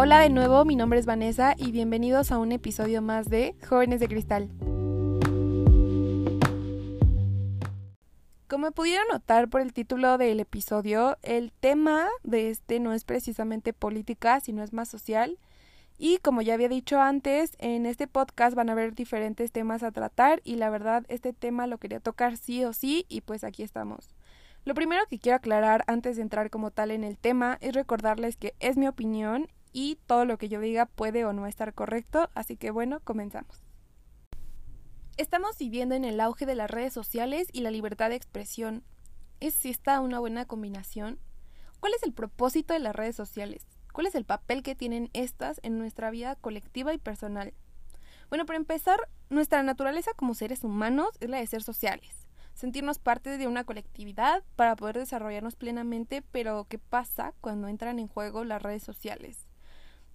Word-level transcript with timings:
Hola 0.00 0.20
de 0.20 0.30
nuevo, 0.30 0.64
mi 0.64 0.76
nombre 0.76 1.00
es 1.00 1.06
Vanessa 1.06 1.56
y 1.56 1.72
bienvenidos 1.72 2.30
a 2.30 2.38
un 2.38 2.52
episodio 2.52 3.02
más 3.02 3.28
de 3.28 3.56
Jóvenes 3.68 3.98
de 3.98 4.06
Cristal. 4.06 4.48
Como 8.46 8.70
pudieron 8.70 9.08
notar 9.10 9.48
por 9.48 9.60
el 9.60 9.72
título 9.72 10.16
del 10.16 10.38
episodio, 10.38 11.18
el 11.24 11.50
tema 11.50 12.06
de 12.22 12.48
este 12.50 12.78
no 12.78 12.92
es 12.92 13.02
precisamente 13.02 13.72
política, 13.72 14.38
sino 14.38 14.62
es 14.62 14.72
más 14.72 14.88
social. 14.88 15.36
Y 15.98 16.18
como 16.18 16.42
ya 16.42 16.54
había 16.54 16.68
dicho 16.68 17.00
antes, 17.00 17.56
en 17.58 17.84
este 17.84 18.06
podcast 18.06 18.54
van 18.54 18.68
a 18.68 18.74
haber 18.74 18.94
diferentes 18.94 19.50
temas 19.50 19.82
a 19.82 19.90
tratar 19.90 20.40
y 20.44 20.54
la 20.54 20.70
verdad 20.70 21.06
este 21.08 21.32
tema 21.32 21.66
lo 21.66 21.78
quería 21.78 21.98
tocar 21.98 22.36
sí 22.36 22.64
o 22.64 22.72
sí 22.72 23.04
y 23.08 23.22
pues 23.22 23.42
aquí 23.42 23.64
estamos. 23.64 24.14
Lo 24.64 24.74
primero 24.74 25.02
que 25.10 25.18
quiero 25.18 25.34
aclarar 25.34 25.82
antes 25.88 26.14
de 26.14 26.22
entrar 26.22 26.50
como 26.50 26.70
tal 26.70 26.92
en 26.92 27.02
el 27.02 27.18
tema 27.18 27.58
es 27.60 27.74
recordarles 27.74 28.36
que 28.36 28.54
es 28.60 28.76
mi 28.76 28.86
opinión 28.86 29.48
y 29.80 29.94
todo 30.08 30.24
lo 30.24 30.38
que 30.38 30.48
yo 30.48 30.58
diga 30.58 30.86
puede 30.86 31.24
o 31.24 31.32
no 31.32 31.46
estar 31.46 31.72
correcto, 31.72 32.30
así 32.34 32.56
que 32.56 32.72
bueno, 32.72 32.98
comenzamos. 33.04 33.62
Estamos 35.16 35.56
viviendo 35.56 35.94
en 35.94 36.04
el 36.04 36.18
auge 36.18 36.46
de 36.46 36.56
las 36.56 36.68
redes 36.68 36.92
sociales 36.92 37.46
y 37.52 37.60
la 37.60 37.70
libertad 37.70 38.08
de 38.08 38.16
expresión. 38.16 38.82
¿Es 39.38 39.64
esta 39.64 40.00
una 40.00 40.18
buena 40.18 40.46
combinación? 40.46 41.20
¿Cuál 41.78 41.94
es 41.94 42.02
el 42.02 42.12
propósito 42.12 42.74
de 42.74 42.80
las 42.80 42.96
redes 42.96 43.14
sociales? 43.14 43.68
¿Cuál 43.92 44.08
es 44.08 44.16
el 44.16 44.24
papel 44.24 44.64
que 44.64 44.74
tienen 44.74 45.10
estas 45.12 45.60
en 45.62 45.78
nuestra 45.78 46.10
vida 46.10 46.34
colectiva 46.34 46.92
y 46.92 46.98
personal? 46.98 47.54
Bueno, 48.30 48.46
para 48.46 48.56
empezar, 48.56 48.98
nuestra 49.30 49.62
naturaleza 49.62 50.10
como 50.16 50.34
seres 50.34 50.64
humanos 50.64 51.10
es 51.20 51.30
la 51.30 51.38
de 51.38 51.46
ser 51.46 51.62
sociales, 51.62 52.26
sentirnos 52.52 52.98
parte 52.98 53.38
de 53.38 53.46
una 53.46 53.62
colectividad 53.62 54.42
para 54.56 54.74
poder 54.74 54.98
desarrollarnos 54.98 55.54
plenamente, 55.54 56.20
pero 56.32 56.66
¿qué 56.68 56.80
pasa 56.80 57.32
cuando 57.40 57.68
entran 57.68 58.00
en 58.00 58.08
juego 58.08 58.42
las 58.42 58.60
redes 58.60 58.82
sociales? 58.82 59.47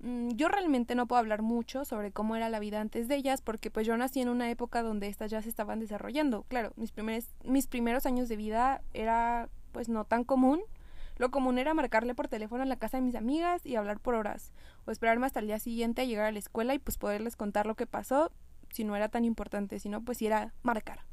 Mm, 0.04 0.32
yo 0.32 0.50
realmente 0.50 0.96
no 0.96 1.08
puedo 1.08 1.20
hablar 1.20 1.42
mucho 1.42 1.86
sobre 1.86 2.12
cómo 2.12 2.36
era 2.36 2.50
la 2.50 2.60
vida 2.60 2.82
antes 2.82 3.08
de 3.08 3.16
ellas 3.16 3.42
porque 3.42 3.72
pues 3.72 3.88
yo 3.88 3.96
nací 3.96 4.20
en 4.20 4.28
una 4.28 4.50
época 4.50 4.84
donde 4.84 5.08
estas 5.08 5.32
ya 5.32 5.42
se 5.42 5.48
estaban 5.48 5.80
desarrollando. 5.80 6.44
Claro, 6.44 6.74
mis 6.76 6.92
primeros, 6.92 7.30
mis 7.46 7.68
primeros 7.68 8.06
años 8.06 8.28
de 8.28 8.36
vida 8.36 8.82
era 8.94 9.50
pues 9.72 9.88
no 9.88 10.04
tan 10.04 10.26
común. 10.26 10.62
Lo 11.18 11.32
común 11.32 11.58
era 11.58 11.74
marcarle 11.74 12.16
por 12.16 12.28
teléfono 12.28 12.64
a 12.64 12.66
la 12.66 12.76
casa 12.76 12.98
de 12.98 13.04
mis 13.04 13.16
amigas 13.16 13.66
y 13.66 13.78
hablar 13.78 14.00
por 14.02 14.16
horas 14.16 14.52
o 14.86 14.92
esperarme 14.92 15.26
hasta 15.26 15.40
el 15.40 15.48
día 15.48 15.60
siguiente 15.60 16.02
a 16.02 16.06
llegar 16.06 16.26
a 16.26 16.32
la 16.32 16.40
escuela 16.40 16.74
y 16.74 16.80
pues 16.80 16.98
poderles 16.98 17.38
contar 17.38 17.66
lo 17.66 17.76
que 17.76 17.88
pasó 17.88 18.30
si 18.72 18.84
no 18.84 18.98
era 18.98 19.08
tan 19.08 19.24
importante, 19.24 19.80
sino 19.80 20.04
pues 20.04 20.18
si 20.18 20.26
era 20.26 20.54
marcar. 20.64 21.06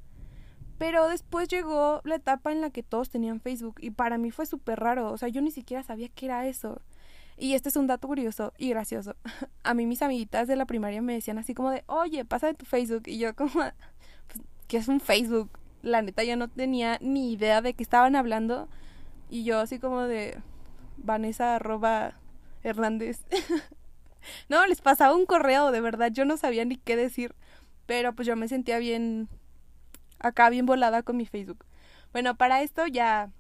Pero 0.79 1.07
después 1.09 1.47
llegó 1.49 2.01
la 2.05 2.17
etapa 2.17 2.51
en 2.51 2.63
la 2.63 2.71
que 2.71 2.83
todos 2.83 3.11
tenían 3.11 3.41
Facebook 3.41 3.77
y 3.81 3.91
para 3.91 4.19
mí 4.19 4.31
fue 4.31 4.47
súper 4.47 4.81
raro, 4.81 5.13
o 5.13 5.19
sea, 5.19 5.29
yo 5.29 5.43
ni 5.43 5.51
siquiera 5.51 5.83
sabía 5.83 6.09
qué 6.09 6.27
era 6.27 6.49
eso. 6.49 6.81
Y 7.41 7.55
este 7.55 7.71
es 7.71 7.77
un 7.77 7.87
dato 7.87 8.07
curioso 8.07 8.53
y 8.59 8.69
gracioso. 8.69 9.17
A 9.65 9.73
mí 9.73 9.87
mis 9.87 10.03
amiguitas 10.03 10.47
de 10.47 10.57
la 10.57 10.67
primaria 10.67 11.01
me 11.01 11.15
decían 11.15 11.39
así 11.39 11.55
como 11.55 11.71
de, 11.71 11.85
oye, 11.87 12.27
pasa 12.27 12.49
de 12.49 12.55
tu 12.55 12.67
Facebook. 12.67 13.05
Y 13.07 13.19
yo 13.19 13.35
como, 13.35 13.51
pues, 14.29 14.45
¿qué 14.69 14.77
es 14.77 14.89
un 14.89 15.01
Facebook? 15.01 15.51
La 15.81 16.03
neta 16.03 16.23
yo 16.23 16.37
no 16.37 16.49
tenía 16.49 16.99
ni 17.01 17.33
idea 17.33 17.63
de 17.63 17.73
qué 17.73 17.83
estaban 17.83 18.15
hablando. 18.15 18.69
Y 19.31 19.45
yo 19.45 19.59
así 19.59 19.79
como 19.79 20.03
de, 20.03 20.39
Vanessa 20.99 21.57
arroba 21.57 22.13
Hernández. 22.63 23.25
no, 24.51 24.67
les 24.67 24.83
pasaba 24.83 25.17
un 25.17 25.25
correo, 25.25 25.71
de 25.71 25.81
verdad, 25.81 26.13
yo 26.13 26.27
no 26.27 26.37
sabía 26.37 26.67
ni 26.67 26.77
qué 26.77 26.95
decir. 26.95 27.35
Pero 27.87 28.15
pues 28.15 28.29
yo 28.29 28.37
me 28.37 28.49
sentía 28.49 28.79
bien, 28.79 29.31
acá 30.19 30.51
bien 30.51 30.67
volada 30.67 31.03
con 31.03 31.17
mi 31.17 31.25
Facebook. 31.25 31.65
Bueno, 32.13 32.37
para 32.37 32.61
esto 32.61 32.87
ya 32.87 33.31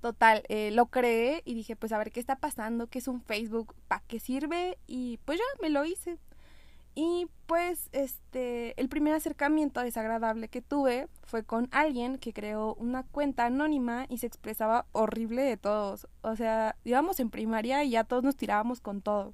Total, 0.00 0.42
eh, 0.48 0.70
lo 0.70 0.86
creé 0.86 1.42
y 1.46 1.54
dije, 1.54 1.74
pues 1.74 1.92
a 1.92 1.98
ver 1.98 2.12
qué 2.12 2.20
está 2.20 2.36
pasando, 2.36 2.88
qué 2.88 2.98
es 2.98 3.08
un 3.08 3.22
Facebook, 3.22 3.74
para 3.88 4.02
qué 4.06 4.20
sirve 4.20 4.78
y 4.86 5.18
pues 5.24 5.38
ya 5.38 5.44
me 5.62 5.70
lo 5.70 5.84
hice. 5.84 6.18
Y 6.94 7.28
pues 7.46 7.88
este, 7.92 8.78
el 8.80 8.88
primer 8.88 9.14
acercamiento 9.14 9.80
desagradable 9.80 10.48
que 10.48 10.62
tuve 10.62 11.08
fue 11.22 11.44
con 11.44 11.68
alguien 11.70 12.18
que 12.18 12.32
creó 12.32 12.74
una 12.74 13.04
cuenta 13.04 13.46
anónima 13.46 14.06
y 14.08 14.18
se 14.18 14.26
expresaba 14.26 14.86
horrible 14.92 15.42
de 15.42 15.56
todos. 15.56 16.08
O 16.22 16.36
sea, 16.36 16.76
íbamos 16.84 17.20
en 17.20 17.30
primaria 17.30 17.84
y 17.84 17.90
ya 17.90 18.04
todos 18.04 18.24
nos 18.24 18.36
tirábamos 18.36 18.80
con 18.80 19.00
todo. 19.00 19.32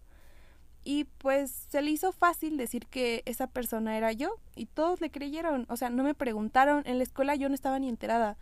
Y 0.85 1.05
pues 1.19 1.51
se 1.71 1.81
le 1.81 1.91
hizo 1.91 2.13
fácil 2.13 2.59
decir 2.59 2.87
que 2.87 3.23
esa 3.25 3.47
persona 3.47 3.97
era 3.97 4.13
yo 4.13 4.37
y 4.55 4.67
todos 4.67 5.01
le 5.01 5.11
creyeron. 5.11 5.67
O 5.71 5.77
sea, 5.79 5.89
no 5.89 6.05
me 6.05 6.15
preguntaron, 6.15 6.83
en 6.87 6.99
la 6.99 7.05
escuela 7.05 7.35
yo 7.35 7.49
no 7.49 7.55
estaba 7.55 7.79
ni 7.79 7.89
enterada 7.89 8.37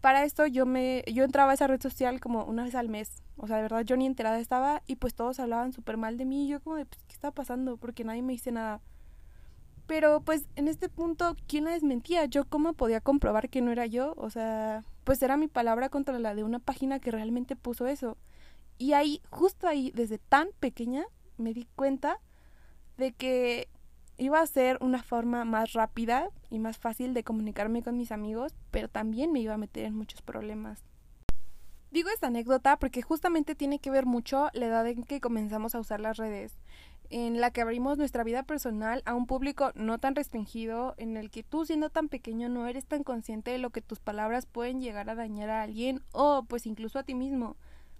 para 0.00 0.24
esto 0.24 0.46
yo 0.46 0.66
me 0.66 1.04
yo 1.12 1.24
entraba 1.24 1.52
a 1.52 1.54
esa 1.54 1.66
red 1.66 1.80
social 1.80 2.20
como 2.20 2.44
una 2.44 2.64
vez 2.64 2.74
al 2.74 2.88
mes 2.88 3.22
o 3.36 3.46
sea 3.46 3.56
de 3.56 3.62
verdad 3.62 3.82
yo 3.82 3.96
ni 3.96 4.06
enterada 4.06 4.38
estaba 4.38 4.82
y 4.86 4.96
pues 4.96 5.14
todos 5.14 5.40
hablaban 5.40 5.72
súper 5.72 5.96
mal 5.96 6.16
de 6.16 6.24
mí 6.24 6.46
y 6.46 6.48
yo 6.48 6.60
como 6.60 6.76
de 6.76 6.86
pues, 6.86 7.02
qué 7.06 7.12
está 7.12 7.30
pasando 7.30 7.76
porque 7.76 8.04
nadie 8.04 8.22
me 8.22 8.32
dice 8.32 8.52
nada 8.52 8.80
pero 9.86 10.20
pues 10.20 10.46
en 10.56 10.68
este 10.68 10.88
punto 10.88 11.36
quién 11.46 11.64
la 11.64 11.72
desmentía 11.72 12.24
yo 12.26 12.44
cómo 12.44 12.72
podía 12.72 13.00
comprobar 13.00 13.48
que 13.48 13.60
no 13.60 13.72
era 13.72 13.86
yo 13.86 14.14
o 14.16 14.30
sea 14.30 14.84
pues 15.04 15.22
era 15.22 15.36
mi 15.36 15.48
palabra 15.48 15.88
contra 15.88 16.18
la 16.18 16.34
de 16.34 16.44
una 16.44 16.58
página 16.58 17.00
que 17.00 17.10
realmente 17.10 17.56
puso 17.56 17.86
eso. 17.86 18.16
Y 18.78 18.92
ahí 18.92 19.20
justo 19.30 19.66
ahí 19.66 19.90
desde 19.94 20.18
tan 20.18 20.50
pequeña 20.60 21.04
me 21.36 21.52
di 21.52 21.66
cuenta 21.74 22.18
de 22.96 23.12
que 23.12 23.68
iba 24.20 24.38
a 24.38 24.46
ser 24.46 24.76
una 24.82 25.02
forma 25.02 25.46
más 25.46 25.72
rápida 25.72 26.28
y 26.50 26.58
más 26.58 26.76
fácil 26.76 27.14
de 27.14 27.24
comunicarme 27.24 27.82
con 27.82 27.96
mis 27.96 28.12
amigos, 28.12 28.54
pero 28.70 28.88
también 28.88 29.32
me 29.32 29.40
iba 29.40 29.54
a 29.54 29.58
meter 29.58 29.86
en 29.86 29.96
muchos 29.96 30.20
problemas. 30.20 30.84
Digo 31.90 32.10
esta 32.10 32.26
anécdota 32.26 32.78
porque 32.78 33.00
justamente 33.00 33.54
tiene 33.54 33.78
que 33.78 33.90
ver 33.90 34.04
mucho 34.04 34.50
la 34.52 34.66
edad 34.66 34.86
en 34.86 35.04
que 35.04 35.22
comenzamos 35.22 35.74
a 35.74 35.80
usar 35.80 36.00
las 36.00 36.18
redes, 36.18 36.52
en 37.08 37.40
la 37.40 37.50
que 37.50 37.62
abrimos 37.62 37.96
nuestra 37.96 38.22
vida 38.22 38.42
personal 38.42 39.02
a 39.06 39.14
un 39.14 39.26
público 39.26 39.72
no 39.74 39.98
tan 39.98 40.14
restringido, 40.14 40.94
en 40.98 41.16
el 41.16 41.30
que 41.30 41.42
tú 41.42 41.64
siendo 41.64 41.88
tan 41.88 42.10
pequeño 42.10 42.50
no 42.50 42.66
eres 42.66 42.84
tan 42.84 43.02
consciente 43.02 43.50
de 43.50 43.58
lo 43.58 43.70
que 43.70 43.80
tus 43.80 44.00
palabras 44.00 44.44
pueden 44.44 44.82
llegar 44.82 45.08
a 45.08 45.14
dañar 45.14 45.48
a 45.48 45.62
alguien 45.62 46.02
o 46.12 46.44
pues 46.44 46.66
incluso 46.66 46.98
a 46.98 47.04
ti 47.04 47.14
mismo. 47.14 47.56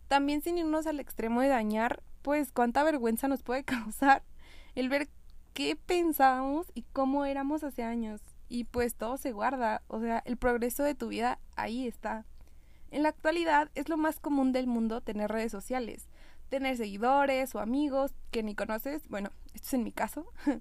También 0.07 0.43
sin 0.43 0.59
irnos 0.59 0.87
al 0.87 1.01
extremo 1.01 1.41
de 1.41 1.49
dañar, 1.49 2.03
pues 2.21 2.53
cuánta 2.53 2.85
vergüenza 2.85 3.27
nos 3.27 3.43
puede 3.43 3.65
causar 3.65 4.23
el 4.75 4.91
ver 4.91 5.09
qué 5.55 5.77
pensábamos 5.77 6.67
y 6.75 6.83
cómo 6.93 7.25
éramos 7.25 7.65
hace 7.65 7.83
años. 7.83 8.21
Y 8.49 8.65
pues 8.65 8.95
todo 8.95 9.17
se 9.17 9.33
guarda, 9.33 9.83
o 9.87 10.01
sea, 10.01 10.23
el 10.25 10.37
progreso 10.37 10.83
de 10.83 10.95
tu 10.95 11.09
vida 11.09 11.39
ahí 11.57 11.87
está. 11.87 12.27
En 12.91 13.05
la 13.05 13.11
actualidad 13.11 13.71
es 13.75 13.89
lo 13.89 13.97
más 13.97 14.19
común 14.19 14.53
del 14.53 14.67
mundo 14.67 15.01
tener 15.01 15.31
redes 15.31 15.53
sociales, 15.53 16.09
tener 16.49 16.77
seguidores 16.77 17.55
o 17.55 17.61
amigos 17.61 18.13
que 18.33 18.43
ni 18.43 18.57
conoces, 18.57 19.09
bueno, 19.09 19.31
esto 19.55 19.69
es 19.69 19.75
en 19.75 19.85
mi 19.85 19.93
caso. 19.93 20.27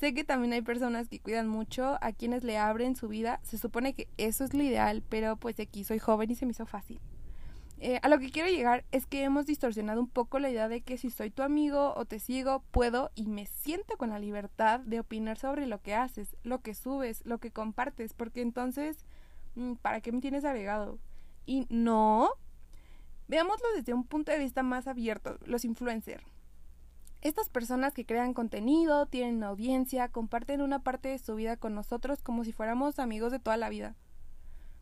sé 0.00 0.14
que 0.14 0.24
también 0.24 0.52
hay 0.52 0.62
personas 0.62 1.08
que 1.08 1.20
cuidan 1.20 1.46
mucho 1.46 1.96
a 2.00 2.12
quienes 2.12 2.42
le 2.42 2.58
abren 2.58 2.96
su 2.96 3.06
vida, 3.06 3.38
se 3.44 3.58
supone 3.58 3.94
que 3.94 4.08
eso 4.16 4.44
es 4.44 4.52
lo 4.52 4.64
ideal, 4.64 5.04
pero 5.08 5.36
pues 5.36 5.60
aquí 5.60 5.84
soy 5.84 6.00
joven 6.00 6.32
y 6.32 6.34
se 6.34 6.44
me 6.44 6.50
hizo 6.50 6.66
fácil. 6.66 7.00
Eh, 7.84 7.98
a 8.00 8.08
lo 8.08 8.20
que 8.20 8.30
quiero 8.30 8.48
llegar 8.48 8.84
es 8.92 9.06
que 9.06 9.24
hemos 9.24 9.44
distorsionado 9.44 10.00
un 10.00 10.08
poco 10.08 10.38
la 10.38 10.48
idea 10.48 10.68
de 10.68 10.82
que 10.82 10.96
si 10.96 11.10
soy 11.10 11.32
tu 11.32 11.42
amigo 11.42 11.94
o 11.96 12.04
te 12.04 12.20
sigo, 12.20 12.62
puedo 12.70 13.10
y 13.16 13.26
me 13.26 13.46
siento 13.46 13.96
con 13.96 14.10
la 14.10 14.20
libertad 14.20 14.78
de 14.78 15.00
opinar 15.00 15.36
sobre 15.36 15.66
lo 15.66 15.82
que 15.82 15.96
haces, 15.96 16.36
lo 16.44 16.60
que 16.60 16.74
subes, 16.74 17.26
lo 17.26 17.38
que 17.38 17.50
compartes, 17.50 18.14
porque 18.14 18.40
entonces, 18.40 19.04
mm, 19.56 19.72
¿para 19.82 20.00
qué 20.00 20.12
me 20.12 20.20
tienes 20.20 20.44
agregado? 20.44 21.00
Y 21.44 21.66
no, 21.70 22.30
veámoslo 23.26 23.66
desde 23.74 23.94
un 23.94 24.04
punto 24.04 24.30
de 24.30 24.38
vista 24.38 24.62
más 24.62 24.86
abierto, 24.86 25.38
los 25.44 25.64
influencers. 25.64 26.22
Estas 27.20 27.48
personas 27.48 27.94
que 27.94 28.06
crean 28.06 28.32
contenido, 28.32 29.06
tienen 29.06 29.42
audiencia, 29.42 30.06
comparten 30.08 30.62
una 30.62 30.84
parte 30.84 31.08
de 31.08 31.18
su 31.18 31.34
vida 31.34 31.56
con 31.56 31.74
nosotros 31.74 32.22
como 32.22 32.44
si 32.44 32.52
fuéramos 32.52 33.00
amigos 33.00 33.32
de 33.32 33.40
toda 33.40 33.56
la 33.56 33.70
vida. 33.70 33.96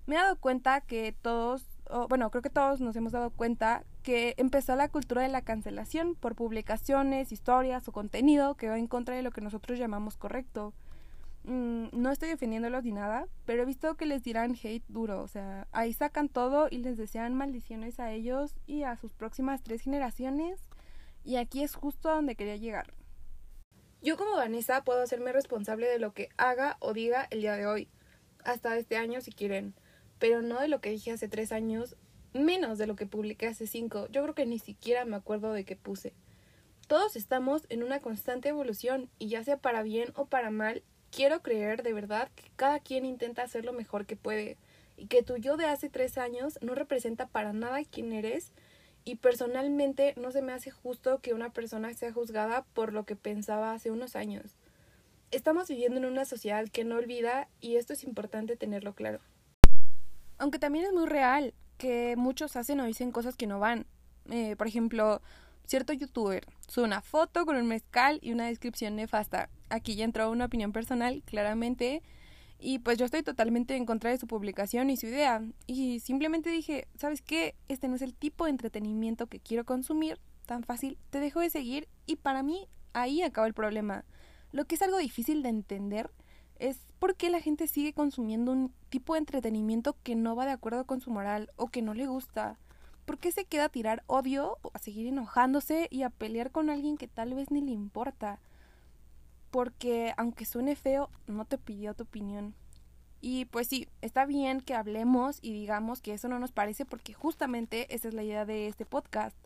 Me 0.05 0.17
he 0.17 0.19
dado 0.19 0.39
cuenta 0.39 0.83
que 0.83 1.17
todos 1.23 1.80
bueno, 2.09 2.31
creo 2.31 2.43
que 2.43 2.51
todos 2.51 2.81
nos 2.81 2.97
hemos 2.97 3.13
dado 3.13 3.31
cuenta 3.31 3.85
que 4.03 4.35
empezó 4.37 4.77
la 4.77 4.89
cultura 4.89 5.23
de 5.23 5.29
la 5.29 5.43
cancelación 5.43 6.15
por 6.15 6.35
publicaciones, 6.35 7.33
historias 7.33 7.87
o 7.89 7.93
contenido 7.93 8.55
que 8.55 8.69
va 8.69 8.79
en 8.79 8.87
contra 8.87 9.15
de 9.15 9.23
lo 9.23 9.31
que 9.31 9.41
nosotros 9.41 9.79
llamamos 9.79 10.17
correcto. 10.17 10.73
Mm, 11.45 11.87
no 11.93 12.11
estoy 12.11 12.29
defendiéndolos 12.29 12.85
ni 12.85 12.93
nada, 12.93 13.27
pero 13.47 13.63
he 13.63 13.67
visto 13.67 13.95
que 13.97 14.07
les 14.07 14.23
dirán 14.23 14.57
hate 14.63 14.85
duro, 14.89 15.23
o 15.23 15.29
sea, 15.29 15.67
ahí 15.73 15.93
sacan 15.93 16.29
todo 16.29 16.69
y 16.71 16.79
les 16.79 16.99
desean 16.99 17.35
maldiciones 17.35 17.99
a 17.99 18.13
ellos 18.13 18.55
y 18.67 18.83
a 18.83 18.97
sus 18.97 19.15
próximas 19.15 19.63
tres 19.63 19.81
generaciones, 19.81 20.61
y 21.25 21.37
aquí 21.37 21.63
es 21.63 21.75
justo 21.75 22.11
a 22.11 22.15
donde 22.15 22.37
quería 22.37 22.57
llegar. 22.57 22.93
Yo 24.03 24.17
como 24.17 24.37
Vanessa 24.37 24.85
puedo 24.85 25.03
hacerme 25.03 25.33
responsable 25.33 25.87
de 25.87 25.99
lo 25.99 26.13
que 26.13 26.29
haga 26.37 26.77
o 26.81 26.93
diga 26.93 27.27
el 27.31 27.41
día 27.41 27.57
de 27.57 27.67
hoy, 27.67 27.89
hasta 28.45 28.77
este 28.77 28.97
año 28.97 29.21
si 29.21 29.33
quieren 29.33 29.75
pero 30.21 30.43
no 30.43 30.61
de 30.61 30.69
lo 30.69 30.81
que 30.81 30.91
dije 30.91 31.11
hace 31.11 31.27
tres 31.27 31.51
años, 31.51 31.97
menos 32.33 32.79
de 32.79 32.87
lo 32.87 32.95
que 32.95 33.07
publiqué 33.07 33.49
hace 33.49 33.67
cinco. 33.67 34.07
Yo 34.13 34.23
creo 34.23 34.35
que 34.37 34.47
ni 34.47 34.61
siquiera 34.61 35.05
me 35.05 35.17
acuerdo 35.17 35.53
de 35.53 35.65
qué 35.65 35.75
puse. 35.75 36.13
Todos 36.87 37.17
estamos 37.17 37.67
en 37.71 37.83
una 37.83 38.01
constante 38.01 38.51
evolución 38.51 39.09
y 39.19 39.29
ya 39.29 39.43
sea 39.43 39.57
para 39.57 39.83
bien 39.83 40.13
o 40.15 40.27
para 40.27 40.51
mal, 40.51 40.83
quiero 41.11 41.41
creer 41.41 41.83
de 41.83 41.93
verdad 41.93 42.29
que 42.37 42.51
cada 42.57 42.81
quien 42.81 43.05
intenta 43.05 43.43
hacer 43.43 43.65
lo 43.65 43.73
mejor 43.73 44.07
que 44.07 44.17
puede 44.17 44.59
y 44.97 45.07
que 45.07 45.23
tu 45.23 45.37
yo 45.37 45.57
de 45.57 45.65
hace 45.65 45.89
tres 45.89 46.19
años 46.19 46.59
no 46.61 46.75
representa 46.75 47.27
para 47.27 47.53
nada 47.53 47.83
quién 47.91 48.13
eres 48.13 48.53
Y 49.07 49.17
personalmente 49.17 50.13
no 50.19 50.31
se 50.31 50.43
me 50.43 50.53
hace 50.53 50.71
justo 50.71 51.21
que 51.21 51.33
una 51.33 51.51
persona 51.51 51.95
sea 51.95 52.13
juzgada 52.13 52.67
por 52.75 52.93
lo 52.93 53.07
que 53.07 53.17
pensaba 53.17 53.73
hace 53.73 53.91
unos 53.91 54.15
años. 54.15 54.59
Estamos 55.31 55.69
viviendo 55.69 55.97
en 55.97 56.05
una 56.05 56.27
sociedad 56.27 56.69
que 56.69 56.85
no 56.85 56.97
olvida 56.97 57.49
y 57.63 57.77
esto 57.77 57.95
es 57.95 58.05
importante 58.05 58.57
tenerlo 58.57 58.95
claro. 58.95 59.21
Aunque 60.41 60.59
también 60.59 60.87
es 60.87 60.93
muy 60.95 61.05
real 61.05 61.53
que 61.77 62.17
muchos 62.17 62.57
hacen 62.57 62.81
o 62.81 62.87
dicen 62.87 63.13
cosas 63.13 63.37
que 63.37 63.47
no 63.47 63.61
van. 63.61 63.87
Eh, 64.31 64.57
por 64.57 64.67
ejemplo, 64.67 65.21
cierto 65.67 65.93
youtuber 65.93 66.47
sube 66.67 66.87
una 66.87 67.03
foto 67.03 67.45
con 67.45 67.57
un 67.57 67.67
mezcal 67.67 68.19
y 68.23 68.33
una 68.33 68.47
descripción 68.47 68.97
nefasta. 68.97 69.51
Aquí 69.69 69.97
ya 69.97 70.05
entró 70.07 70.31
una 70.31 70.47
opinión 70.47 70.73
personal, 70.73 71.23
claramente. 71.27 72.03
Y 72.59 72.79
pues 72.79 72.97
yo 72.97 73.05
estoy 73.05 73.23
totalmente 73.23 73.77
en 73.77 73.85
contra 73.85 74.09
de 74.09 74.17
su 74.17 74.27
publicación 74.27 74.89
y 74.89 74.97
su 74.97 75.09
idea. 75.09 75.43
Y 75.67 76.01
simplemente 76.01 76.49
dije, 76.49 76.89
¿sabes 76.95 77.21
qué? 77.21 77.55
Este 77.69 77.89
no 77.89 77.97
es 77.97 78.03
el 78.03 78.15
tipo 78.15 78.47
de 78.47 78.51
entretenimiento 78.51 79.27
que 79.27 79.41
quiero 79.41 79.67
consumir. 79.67 80.19
Tan 80.47 80.65
fácil, 80.65 80.97
te 81.11 81.21
dejo 81.21 81.41
de 81.41 81.51
seguir 81.51 81.87
y 82.07 82.17
para 82.17 82.43
mí 82.43 82.67
ahí 82.95 83.21
acaba 83.21 83.47
el 83.47 83.53
problema. 83.53 84.07
Lo 84.53 84.65
que 84.65 84.75
es 84.75 84.81
algo 84.81 84.97
difícil 84.97 85.43
de 85.43 85.51
entender 85.51 86.11
es 86.61 86.79
por 86.99 87.17
qué 87.17 87.31
la 87.31 87.41
gente 87.41 87.67
sigue 87.67 87.93
consumiendo 87.93 88.53
un 88.53 88.73
tipo 88.91 89.15
de 89.15 89.21
entretenimiento 89.21 89.97
que 90.03 90.15
no 90.15 90.37
va 90.37 90.45
de 90.47 90.53
acuerdo 90.53 90.85
con 90.85 91.01
su 91.01 91.11
moral 91.11 91.51
o 91.57 91.69
que 91.69 91.83
no 91.83 91.95
le 91.95 92.07
gusta. 92.07 92.59
¿Por 93.07 93.19
qué 93.19 93.33
se 93.33 93.47
queda 93.47 93.65
a 93.65 93.69
tirar 93.71 94.05
odio 94.07 94.59
a 94.75 94.79
seguir 94.79 95.07
enojándose 95.07 95.89
y 95.91 96.03
a 96.03 96.11
pelear 96.11 96.51
con 96.53 96.71
alguien 96.71 96.97
que 96.99 97.09
tal 97.09 97.35
vez 97.35 97.51
ni 97.51 97.63
le 97.63 97.73
importa? 97.73 98.39
Porque 99.51 100.13
aunque 100.17 100.45
suene 100.45 100.77
feo, 100.77 101.11
no 101.27 101.47
te 101.47 101.59
pidió 101.59 101.95
tu 101.95 102.05
opinión. 102.05 102.55
Y 103.23 103.47
pues 103.47 103.67
sí, 103.67 103.89
está 104.03 104.27
bien 104.27 104.61
que 104.61 104.75
hablemos 104.75 105.39
y 105.43 105.53
digamos 105.53 106.01
que 106.01 106.15
eso 106.15 106.29
no 106.29 106.39
nos 106.39 106.53
parece 106.53 106.85
porque 106.85 107.15
justamente 107.15 107.95
esa 107.95 108.09
es 108.09 108.15
la 108.15 108.23
idea 108.23 108.45
de 108.45 108.69
este 108.69 108.87
podcast 108.87 109.37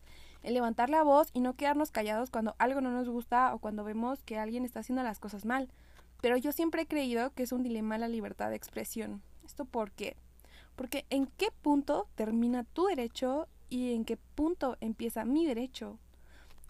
el 0.44 0.55
levantar 0.55 0.90
la 0.90 1.02
voz 1.02 1.31
y 1.32 1.40
no 1.40 1.55
quedarnos 1.55 1.90
callados 1.90 2.31
cuando 2.31 2.55
algo 2.58 2.81
no 2.81 2.90
nos 2.90 3.08
gusta 3.08 3.55
o 3.55 3.58
cuando 3.58 3.82
vemos 3.82 4.22
que 4.22 4.38
alguien 4.38 4.64
está 4.64 4.81
haciendo 4.81 5.02
las 5.02 5.19
cosas 5.19 5.44
mal. 5.44 5.70
Pero 6.20 6.37
yo 6.37 6.52
siempre 6.52 6.82
he 6.82 6.87
creído 6.87 7.32
que 7.34 7.43
es 7.43 7.52
un 7.52 7.62
dilema 7.62 7.99
la 7.99 8.08
libertad 8.08 8.50
de 8.50 8.56
expresión. 8.56 9.22
¿Esto 9.44 9.64
por 9.64 9.93
qué? 9.93 10.16
Porque 10.76 11.06
en 11.11 11.26
qué 11.26 11.49
punto 11.62 12.08
termina 12.14 12.64
tu 12.64 12.87
derecho 12.87 13.49
y 13.69 13.94
en 13.94 14.05
qué 14.05 14.16
punto 14.16 14.76
empieza 14.81 15.25
mi 15.25 15.46
derecho. 15.46 15.99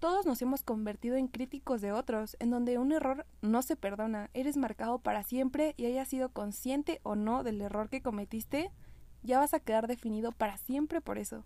Todos 0.00 0.26
nos 0.26 0.42
hemos 0.42 0.62
convertido 0.62 1.16
en 1.16 1.28
críticos 1.28 1.80
de 1.80 1.92
otros, 1.92 2.36
en 2.38 2.50
donde 2.50 2.78
un 2.78 2.92
error 2.92 3.26
no 3.40 3.62
se 3.62 3.76
perdona, 3.76 4.28
eres 4.34 4.56
marcado 4.56 4.98
para 4.98 5.22
siempre 5.22 5.74
y 5.78 5.86
hayas 5.86 6.08
sido 6.08 6.28
consciente 6.28 7.00
o 7.04 7.14
no 7.14 7.42
del 7.42 7.60
error 7.62 7.88
que 7.88 8.02
cometiste, 8.02 8.70
ya 9.22 9.38
vas 9.38 9.54
a 9.54 9.60
quedar 9.60 9.86
definido 9.86 10.32
para 10.32 10.58
siempre 10.58 11.00
por 11.00 11.16
eso. 11.16 11.44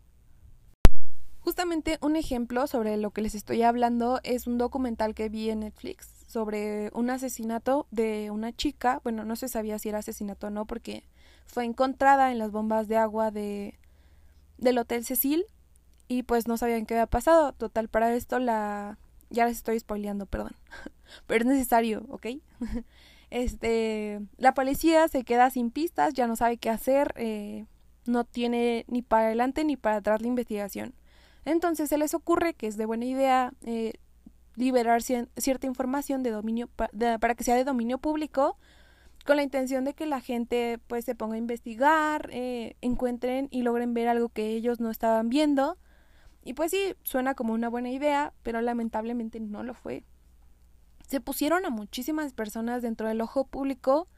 Justamente 1.40 1.98
un 2.00 2.16
ejemplo 2.16 2.66
sobre 2.66 2.96
lo 2.96 3.10
que 3.12 3.22
les 3.22 3.36
estoy 3.36 3.62
hablando 3.62 4.18
es 4.24 4.46
un 4.46 4.58
documental 4.58 5.14
que 5.14 5.28
vi 5.28 5.50
en 5.50 5.60
Netflix 5.60 6.18
sobre 6.28 6.90
un 6.92 7.10
asesinato 7.10 7.86
de 7.90 8.30
una 8.30 8.52
chica. 8.52 9.00
Bueno, 9.02 9.25
no 9.25 9.34
se 9.34 9.48
sabía 9.48 9.78
si 9.78 9.88
era 9.88 9.98
asesinato 9.98 10.46
o 10.46 10.50
no 10.50 10.66
porque 10.66 11.02
fue 11.46 11.64
encontrada 11.64 12.30
en 12.30 12.38
las 12.38 12.52
bombas 12.52 12.86
de 12.86 12.98
agua 12.98 13.30
de, 13.30 13.78
del 14.58 14.78
Hotel 14.78 15.04
Cecil 15.04 15.46
y 16.06 16.22
pues 16.22 16.46
no 16.46 16.56
sabían 16.58 16.86
qué 16.86 16.94
había 16.94 17.06
pasado. 17.06 17.52
Total, 17.54 17.88
para 17.88 18.14
esto 18.14 18.38
la... 18.38 18.98
Ya 19.30 19.46
les 19.46 19.56
estoy 19.56 19.80
spoileando, 19.80 20.26
perdón. 20.26 20.54
Pero 21.26 21.44
es 21.44 21.46
necesario, 21.46 22.04
¿ok? 22.10 22.26
este... 23.31 24.20
La 24.36 24.52
policía 24.52 25.08
se 25.08 25.24
queda 25.24 25.50
sin 25.50 25.70
pistas, 25.70 26.12
ya 26.12 26.26
no 26.26 26.36
sabe 26.36 26.58
qué 26.58 26.69
hacer, 26.69 27.14
eh, 27.16 27.64
no 28.04 28.24
tiene 28.24 28.84
ni 28.88 29.00
para 29.00 29.26
adelante 29.26 29.64
ni 29.64 29.78
para 29.78 29.96
atrás 29.96 30.20
la 30.20 30.28
investigación. 30.28 30.94
Entonces 31.46 31.88
se 31.88 31.96
les 31.96 32.12
ocurre 32.12 32.52
que 32.52 32.66
es 32.66 32.76
de 32.76 32.84
buena 32.84 33.06
idea 33.06 33.54
eh, 33.64 33.94
liberar 34.58 35.02
cierta 35.02 35.66
información 35.66 36.22
de 36.22 36.31
dominio 36.31 36.69
para 36.69 37.34
que 37.34 37.44
sea 37.44 37.55
de 37.55 37.64
dominio 37.64 37.99
público 37.99 38.58
con 39.25 39.37
la 39.37 39.43
intención 39.43 39.84
de 39.84 39.94
que 39.94 40.06
la 40.06 40.20
gente 40.20 40.78
pues 40.87 41.05
se 41.05 41.14
ponga 41.14 41.34
a 41.34 41.38
investigar, 41.38 42.31
eh, 42.32 42.76
encuentren 42.81 43.49
y 43.50 43.62
logren 43.62 43.93
ver 43.93 44.08
algo 44.08 44.31
que 44.31 44.55
ellos 44.55 44.81
no 44.81 44.90
estaban 44.90 45.28
viendo. 45.28 45.76
Y 46.44 46.55
pues 46.55 46.70
sí, 46.70 46.94
suena 47.02 47.34
como 47.34 47.52
una 47.52 47.69
buena 47.69 47.90
idea, 47.90 48.32
pero 48.43 48.62
lamentablemente 48.62 49.38
no 49.38 49.62
lo 49.64 49.75
fue. 49.75 50.05
Se 51.06 51.20
pusieron 51.20 51.66
a 51.66 51.70
muchísimas 51.70 52.32
personas 52.32 52.81
dentro 52.81 53.06
del 53.06 53.20
ojo 53.20 53.44
público 53.44 54.08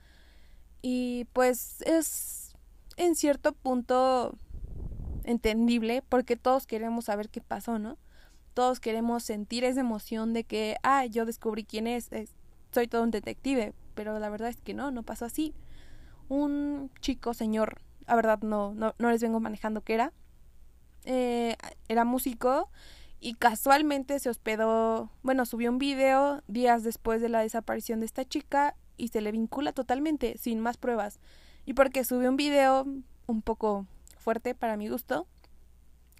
y 0.80 1.26
pues 1.32 1.82
es 1.82 2.54
en 2.96 3.16
cierto 3.16 3.52
punto 3.52 4.38
entendible 5.24 6.02
porque 6.08 6.36
todos 6.36 6.66
queremos 6.66 7.06
saber 7.06 7.30
qué 7.30 7.40
pasó, 7.40 7.78
¿no? 7.78 7.98
Todos 8.60 8.78
queremos 8.78 9.22
sentir 9.22 9.64
esa 9.64 9.80
emoción 9.80 10.34
de 10.34 10.44
que, 10.44 10.76
ah, 10.82 11.06
yo 11.06 11.24
descubrí 11.24 11.64
quién 11.64 11.86
es, 11.86 12.10
soy 12.72 12.88
todo 12.88 13.02
un 13.02 13.10
detective, 13.10 13.72
pero 13.94 14.18
la 14.18 14.28
verdad 14.28 14.50
es 14.50 14.60
que 14.60 14.74
no, 14.74 14.90
no 14.90 15.02
pasó 15.02 15.24
así. 15.24 15.54
Un 16.28 16.90
chico, 17.00 17.32
señor, 17.32 17.80
la 18.06 18.16
verdad 18.16 18.40
no, 18.42 18.74
no, 18.74 18.94
les 18.98 19.22
vengo 19.22 19.40
manejando 19.40 19.80
qué 19.80 19.94
era, 19.94 20.12
eh, 21.06 21.56
era 21.88 22.04
músico 22.04 22.68
y 23.18 23.32
casualmente 23.32 24.18
se 24.18 24.28
hospedó, 24.28 25.10
bueno, 25.22 25.46
subió 25.46 25.70
un 25.70 25.78
video 25.78 26.42
días 26.46 26.84
después 26.84 27.22
de 27.22 27.30
la 27.30 27.40
desaparición 27.40 28.00
de 28.00 28.06
esta 28.06 28.26
chica 28.26 28.76
y 28.98 29.08
se 29.08 29.22
le 29.22 29.32
vincula 29.32 29.72
totalmente, 29.72 30.36
sin 30.36 30.60
más 30.60 30.76
pruebas. 30.76 31.18
Y 31.64 31.72
porque 31.72 32.04
subió 32.04 32.28
un 32.28 32.36
video 32.36 32.86
un 33.26 33.40
poco 33.40 33.86
fuerte 34.18 34.54
para 34.54 34.76
mi 34.76 34.90
gusto, 34.90 35.26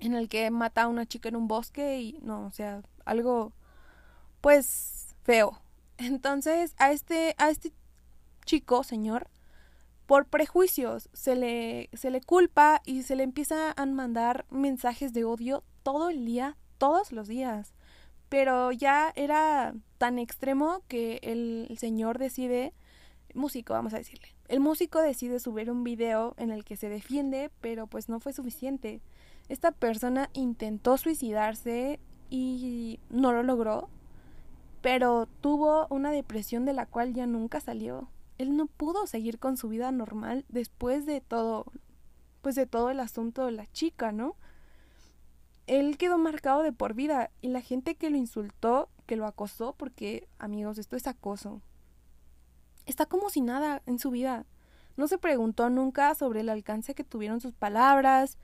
en 0.01 0.15
el 0.15 0.29
que 0.29 0.51
mata 0.51 0.83
a 0.83 0.89
una 0.89 1.07
chica 1.07 1.29
en 1.29 1.37
un 1.37 1.49
bosque 1.49 2.01
y 2.01 2.19
no, 2.23 2.47
o 2.47 2.51
sea, 2.51 2.83
algo 3.05 3.53
pues 4.41 5.15
feo. 5.23 5.61
Entonces, 5.99 6.75
a 6.79 6.93
este 6.93 7.35
a 7.39 7.51
este 7.51 7.73
chico, 8.45 8.83
señor, 8.83 9.29
por 10.07 10.27
prejuicios 10.27 11.09
se 11.13 11.37
le 11.37 11.91
se 11.93 12.11
le 12.11 12.21
culpa 12.21 12.83
y 12.85 13.03
se 13.03 13.17
le 13.17 13.23
empieza 13.23 13.73
a 13.77 13.87
mandar 13.87 14.47
mensajes 14.51 15.13
de 15.13 15.25
odio 15.25 15.63
todo 15.83 16.11
el 16.11 16.25
día, 16.25 16.57
todos 16.79 17.13
los 17.13 17.29
días. 17.29 17.75
Pero 18.29 18.73
ya 18.73 19.13
era 19.17 19.75
tan 19.99 20.19
extremo 20.19 20.83
que 20.89 21.21
el 21.23 21.77
señor 21.79 22.19
decide 22.19 22.73
músico, 23.35 23.75
vamos 23.75 23.95
a 23.95 23.99
decirle. 23.99 24.29
El 24.49 24.61
músico 24.61 25.01
decide 25.01 25.41
subir 25.41 25.71
un 25.71 25.85
video 25.85 26.35
en 26.37 26.51
el 26.51 26.65
que 26.65 26.77
se 26.77 26.89
defiende, 26.89 27.51
pero 27.61 27.87
pues 27.87 28.09
no 28.09 28.21
fue 28.21 28.33
suficiente. 28.33 29.01
Esta 29.51 29.73
persona 29.73 30.31
intentó 30.33 30.97
suicidarse 30.97 31.99
y 32.31 33.01
no 33.11 33.33
lo 33.33 33.43
logró, 33.43 33.89
pero 34.81 35.27
tuvo 35.41 35.89
una 35.91 36.13
depresión 36.13 36.65
de 36.65 36.73
la 36.73 36.87
cual 36.87 37.15
ya 37.15 37.27
nunca 37.27 37.59
salió. 37.59 38.09
Él 38.39 38.57
no 38.57 38.67
pudo 38.67 39.09
seguir 39.09 39.41
con 39.41 39.57
su 39.57 39.69
vida 39.69 39.91
normal 39.91 40.45
después 40.51 41.05
de 41.05 41.21
todo, 41.21 41.67
pues 42.43 42.55
de 42.55 42.67
todo 42.67 42.91
el 42.91 43.01
asunto 43.01 43.45
de 43.45 43.51
la 43.51 43.67
chica, 43.73 44.13
¿no? 44.13 44.37
Él 45.67 45.99
quedó 45.99 46.17
marcado 46.17 46.63
de 46.63 46.73
por 46.73 46.95
vida 46.95 47.33
y 47.41 47.49
la 47.49 47.61
gente 47.61 47.97
que 47.97 48.09
lo 48.09 48.17
insultó, 48.17 48.89
que 49.07 49.17
lo 49.17 49.27
acosó, 49.27 49.73
porque 49.73 50.29
amigos, 50.39 50.79
esto 50.79 50.95
es 50.95 51.09
acoso, 51.09 51.61
está 52.87 53.05
como 53.05 53.31
si 53.31 53.41
nada 53.41 53.83
en 53.87 53.99
su 53.99 54.13
vida. 54.13 54.47
No 54.97 55.09
se 55.09 55.19
preguntó 55.19 55.71
nunca 55.71 56.15
sobre 56.15 56.43
el 56.43 56.51
alcance 56.51 56.95
que 56.95 57.03
tuvieron 57.03 57.41
sus 57.41 57.53
palabras. 57.53 58.39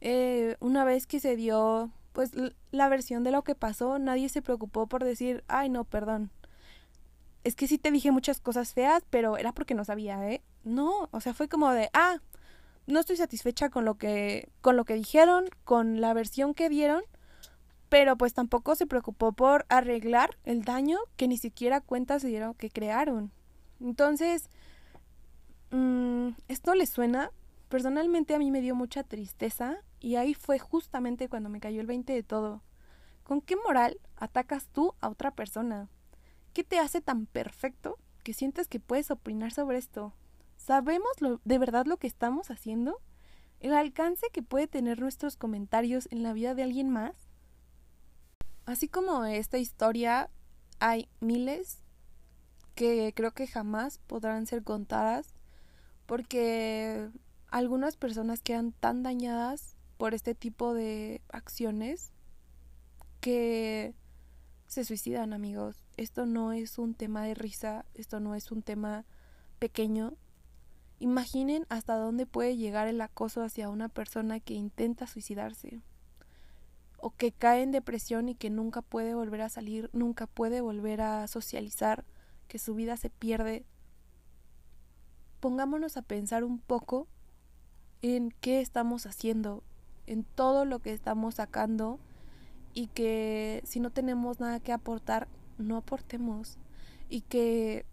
Eh, 0.00 0.56
una 0.60 0.84
vez 0.84 1.06
que 1.06 1.20
se 1.20 1.36
dio 1.36 1.90
pues 2.12 2.32
la 2.70 2.88
versión 2.88 3.24
de 3.24 3.30
lo 3.30 3.44
que 3.44 3.54
pasó, 3.54 3.98
nadie 3.98 4.28
se 4.30 4.40
preocupó 4.40 4.86
por 4.86 5.04
decir, 5.04 5.44
ay 5.48 5.68
no, 5.68 5.84
perdón. 5.84 6.30
Es 7.44 7.54
que 7.54 7.68
sí 7.68 7.78
te 7.78 7.90
dije 7.90 8.10
muchas 8.10 8.40
cosas 8.40 8.72
feas, 8.72 9.04
pero 9.10 9.36
era 9.36 9.52
porque 9.52 9.74
no 9.74 9.84
sabía, 9.84 10.30
¿eh? 10.30 10.42
No, 10.64 11.08
o 11.12 11.20
sea, 11.20 11.34
fue 11.34 11.48
como 11.48 11.70
de, 11.70 11.90
ah, 11.92 12.20
no 12.86 13.00
estoy 13.00 13.16
satisfecha 13.16 13.68
con 13.68 13.84
lo 13.84 13.96
que, 13.96 14.48
con 14.62 14.76
lo 14.76 14.84
que 14.84 14.94
dijeron, 14.94 15.44
con 15.64 16.00
la 16.00 16.14
versión 16.14 16.54
que 16.54 16.68
dieron, 16.68 17.02
pero 17.88 18.16
pues 18.16 18.34
tampoco 18.34 18.74
se 18.74 18.86
preocupó 18.86 19.32
por 19.32 19.66
arreglar 19.68 20.36
el 20.44 20.62
daño 20.62 20.98
que 21.16 21.28
ni 21.28 21.36
siquiera 21.36 21.80
cuenta 21.80 22.18
se 22.18 22.28
dieron 22.28 22.54
que 22.54 22.70
crearon. 22.70 23.30
Entonces, 23.80 24.48
mm, 25.70 26.30
¿esto 26.48 26.74
le 26.74 26.86
suena? 26.86 27.30
Personalmente 27.68 28.34
a 28.34 28.38
mí 28.38 28.50
me 28.50 28.60
dio 28.60 28.74
mucha 28.74 29.02
tristeza 29.02 29.78
y 29.98 30.16
ahí 30.16 30.34
fue 30.34 30.58
justamente 30.58 31.28
cuando 31.28 31.48
me 31.48 31.60
cayó 31.60 31.80
el 31.80 31.86
20 31.86 32.12
de 32.12 32.22
todo. 32.22 32.62
¿Con 33.24 33.40
qué 33.40 33.56
moral 33.56 33.98
atacas 34.16 34.68
tú 34.68 34.94
a 35.00 35.08
otra 35.08 35.32
persona? 35.32 35.88
¿Qué 36.52 36.62
te 36.62 36.78
hace 36.78 37.00
tan 37.00 37.26
perfecto 37.26 37.98
que 38.22 38.32
sientes 38.32 38.68
que 38.68 38.78
puedes 38.78 39.10
opinar 39.10 39.52
sobre 39.52 39.78
esto? 39.78 40.14
¿Sabemos 40.56 41.20
lo, 41.20 41.40
de 41.44 41.58
verdad 41.58 41.86
lo 41.86 41.96
que 41.96 42.06
estamos 42.06 42.50
haciendo? 42.50 43.00
¿El 43.58 43.74
alcance 43.74 44.28
que 44.32 44.42
puede 44.42 44.68
tener 44.68 45.00
nuestros 45.00 45.36
comentarios 45.36 46.08
en 46.12 46.22
la 46.22 46.32
vida 46.32 46.54
de 46.54 46.62
alguien 46.62 46.88
más? 46.88 47.14
Así 48.64 48.88
como 48.88 49.24
esta 49.24 49.58
historia, 49.58 50.30
hay 50.78 51.08
miles 51.20 51.82
que 52.74 53.12
creo 53.14 53.32
que 53.32 53.46
jamás 53.46 53.98
podrán 54.06 54.46
ser 54.46 54.62
contadas 54.62 55.34
porque 56.06 57.10
algunas 57.48 57.96
personas 57.96 58.42
quedan 58.42 58.72
tan 58.72 59.02
dañadas 59.02 59.76
por 59.96 60.14
este 60.14 60.34
tipo 60.34 60.74
de 60.74 61.22
acciones 61.28 62.12
que 63.20 63.94
se 64.66 64.84
suicidan, 64.84 65.32
amigos. 65.32 65.84
Esto 65.96 66.26
no 66.26 66.52
es 66.52 66.78
un 66.78 66.94
tema 66.94 67.24
de 67.24 67.34
risa, 67.34 67.84
esto 67.94 68.20
no 68.20 68.34
es 68.34 68.50
un 68.50 68.62
tema 68.62 69.04
pequeño. 69.58 70.14
Imaginen 70.98 71.66
hasta 71.68 71.96
dónde 71.96 72.26
puede 72.26 72.56
llegar 72.56 72.88
el 72.88 73.00
acoso 73.00 73.42
hacia 73.42 73.68
una 73.68 73.88
persona 73.88 74.40
que 74.40 74.54
intenta 74.54 75.06
suicidarse 75.06 75.80
o 76.98 77.10
que 77.10 77.32
cae 77.32 77.62
en 77.62 77.72
depresión 77.72 78.28
y 78.28 78.34
que 78.34 78.50
nunca 78.50 78.82
puede 78.82 79.14
volver 79.14 79.42
a 79.42 79.48
salir, 79.48 79.90
nunca 79.92 80.26
puede 80.26 80.60
volver 80.60 81.02
a 81.02 81.26
socializar, 81.28 82.04
que 82.48 82.58
su 82.58 82.74
vida 82.74 82.96
se 82.96 83.10
pierde. 83.10 83.64
Pongámonos 85.40 85.96
a 85.96 86.02
pensar 86.02 86.42
un 86.44 86.58
poco 86.58 87.06
en 88.02 88.32
qué 88.40 88.60
estamos 88.60 89.06
haciendo, 89.06 89.62
en 90.06 90.24
todo 90.24 90.64
lo 90.64 90.80
que 90.80 90.92
estamos 90.92 91.36
sacando 91.36 91.98
y 92.74 92.88
que 92.88 93.62
si 93.64 93.80
no 93.80 93.90
tenemos 93.90 94.40
nada 94.40 94.60
que 94.60 94.72
aportar, 94.72 95.28
no 95.58 95.76
aportemos. 95.76 96.58
Y 97.08 97.22
que 97.22 97.86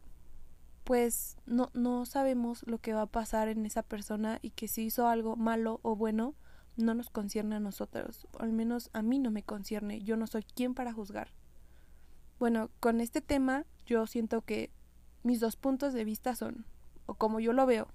pues 0.83 1.37
no, 1.45 1.69
no 1.73 2.05
sabemos 2.05 2.63
lo 2.67 2.77
que 2.79 2.93
va 2.93 3.03
a 3.03 3.07
pasar 3.07 3.47
en 3.47 3.65
esa 3.65 3.83
persona 3.83 4.39
y 4.41 4.49
que 4.49 4.67
si 4.67 4.83
hizo 4.83 5.07
algo 5.07 5.35
malo 5.35 5.79
o 5.81 5.95
bueno, 5.95 6.35
no 6.75 6.93
nos 6.93 7.09
concierne 7.09 7.55
a 7.55 7.59
nosotros, 7.59 8.27
o 8.33 8.41
al 8.41 8.51
menos 8.51 8.89
a 8.93 9.01
mí 9.01 9.19
no 9.19 9.31
me 9.31 9.43
concierne, 9.43 10.01
yo 10.01 10.17
no 10.17 10.27
soy 10.27 10.43
quien 10.43 10.73
para 10.73 10.93
juzgar. 10.93 11.29
Bueno, 12.39 12.69
con 12.79 12.99
este 12.99 13.21
tema 13.21 13.65
yo 13.85 14.07
siento 14.07 14.41
que 14.41 14.71
mis 15.23 15.39
dos 15.39 15.55
puntos 15.55 15.93
de 15.93 16.03
vista 16.03 16.35
son, 16.35 16.65
o 17.05 17.13
como 17.13 17.39
yo 17.39 17.53
lo 17.53 17.65
veo, 17.65 17.87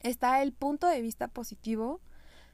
está 0.00 0.42
el 0.42 0.52
punto 0.52 0.86
de 0.86 1.00
vista 1.00 1.28
positivo. 1.28 2.00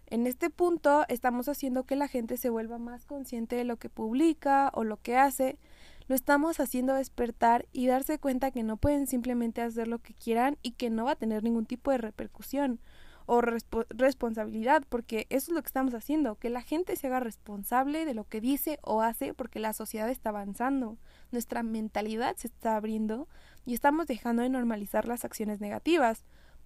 En 0.06 0.26
este 0.26 0.50
punto 0.50 1.04
estamos 1.08 1.48
haciendo 1.48 1.84
que 1.84 1.96
la 1.96 2.08
gente 2.08 2.36
se 2.36 2.50
vuelva 2.50 2.78
más 2.78 3.06
consciente 3.06 3.56
de 3.56 3.64
lo 3.64 3.78
que 3.78 3.88
publica 3.88 4.70
o 4.74 4.84
lo 4.84 4.98
que 4.98 5.16
hace. 5.16 5.58
Lo 6.06 6.14
estamos 6.14 6.60
haciendo 6.60 6.94
despertar 6.94 7.66
y 7.72 7.86
darse 7.86 8.18
cuenta 8.18 8.50
que 8.50 8.62
no 8.62 8.76
pueden 8.76 9.06
simplemente 9.06 9.62
hacer 9.62 9.88
lo 9.88 10.00
que 10.00 10.12
quieran 10.12 10.58
y 10.62 10.72
que 10.72 10.90
no 10.90 11.06
va 11.06 11.12
a 11.12 11.16
tener 11.16 11.42
ningún 11.42 11.64
tipo 11.64 11.90
de 11.90 11.98
repercusión 11.98 12.80
o 13.26 13.40
responsabilidad, 13.40 14.82
porque 14.88 15.26
eso 15.30 15.50
es 15.50 15.54
lo 15.54 15.62
que 15.62 15.68
estamos 15.68 15.94
haciendo, 15.94 16.34
que 16.34 16.50
la 16.50 16.60
gente 16.60 16.94
se 16.96 17.06
haga 17.06 17.20
responsable 17.20 18.04
de 18.04 18.12
lo 18.12 18.24
que 18.24 18.40
dice 18.40 18.78
o 18.82 19.00
hace 19.00 19.32
porque 19.32 19.60
la 19.60 19.72
sociedad 19.72 20.10
está 20.10 20.28
avanzando, 20.28 20.98
nuestra 21.32 21.62
mentalidad 21.62 22.36
se 22.36 22.48
está 22.48 22.76
abriendo 22.76 23.26
y 23.64 23.72
estamos 23.72 24.06
dejando 24.06 24.42
de 24.42 24.50
normalizar 24.50 25.06
las 25.06 25.24
acciones 25.24 25.60
negativas. 25.60 26.24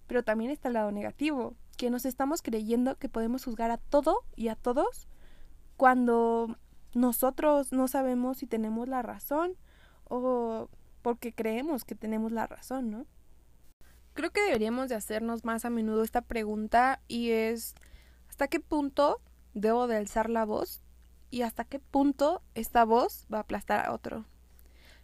Pero 0.09 0.23
también 0.23 0.51
está 0.51 0.67
el 0.67 0.73
lado 0.73 0.91
negativo, 0.91 1.55
que 1.77 1.89
nos 1.89 2.03
estamos 2.03 2.41
creyendo 2.41 2.97
que 2.97 3.07
podemos 3.07 3.45
juzgar 3.45 3.71
a 3.71 3.77
todo 3.77 4.25
y 4.35 4.49
a 4.49 4.55
todos 4.55 5.07
cuando 5.77 6.57
nosotros 6.93 7.71
no 7.71 7.87
sabemos 7.87 8.39
si 8.39 8.47
tenemos 8.47 8.89
la 8.89 9.01
razón 9.01 9.55
o 10.03 10.67
porque 11.01 11.33
creemos 11.33 11.85
que 11.85 11.95
tenemos 11.95 12.33
la 12.33 12.45
razón, 12.45 12.91
¿no? 12.91 13.05
Creo 14.13 14.31
que 14.31 14.41
deberíamos 14.41 14.89
de 14.89 14.95
hacernos 14.95 15.45
más 15.45 15.63
a 15.63 15.69
menudo 15.69 16.03
esta 16.03 16.21
pregunta 16.21 16.99
y 17.07 17.29
es 17.29 17.75
¿hasta 18.27 18.49
qué 18.49 18.59
punto 18.59 19.21
debo 19.53 19.87
de 19.87 19.95
alzar 19.95 20.29
la 20.29 20.43
voz? 20.43 20.81
y 21.31 21.43
hasta 21.43 21.65
qué 21.65 21.79
punto 21.79 22.41
esta 22.55 22.83
voz 22.85 23.25
va 23.31 23.37
a 23.37 23.41
aplastar 23.41 23.85
a 23.85 23.93
otro. 23.93 24.25